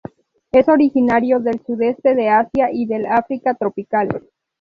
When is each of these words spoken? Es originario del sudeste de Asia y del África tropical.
Es 0.51 0.67
originario 0.67 1.39
del 1.39 1.63
sudeste 1.63 2.15
de 2.15 2.27
Asia 2.27 2.69
y 2.73 2.87
del 2.87 3.05
África 3.05 3.53
tropical. 3.53 4.09